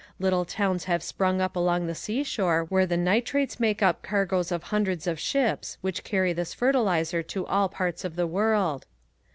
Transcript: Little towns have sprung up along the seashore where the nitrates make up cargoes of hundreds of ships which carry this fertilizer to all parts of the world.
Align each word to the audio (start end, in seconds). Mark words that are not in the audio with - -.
Little 0.17 0.45
towns 0.45 0.85
have 0.85 1.03
sprung 1.03 1.41
up 1.41 1.55
along 1.55 1.85
the 1.85 1.93
seashore 1.93 2.63
where 2.69 2.87
the 2.87 2.97
nitrates 2.97 3.59
make 3.59 3.83
up 3.83 4.01
cargoes 4.01 4.51
of 4.51 4.63
hundreds 4.63 5.05
of 5.05 5.19
ships 5.19 5.77
which 5.81 6.03
carry 6.03 6.33
this 6.33 6.55
fertilizer 6.55 7.21
to 7.21 7.45
all 7.45 7.69
parts 7.69 8.03
of 8.03 8.15
the 8.15 8.25
world. 8.25 8.87